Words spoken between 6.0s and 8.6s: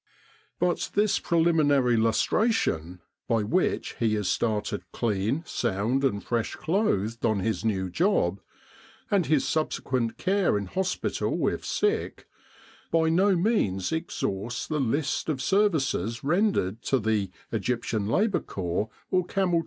and fresh clothed on his new job,